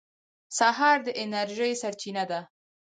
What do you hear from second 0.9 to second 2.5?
د انرژۍ سرچینه ده.